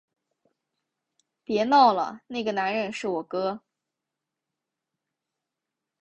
[1.43, 3.61] 别闹了，那个男人是我哥